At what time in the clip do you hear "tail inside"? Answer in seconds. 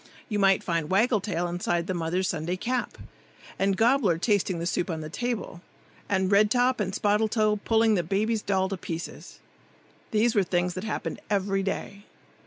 1.21-1.85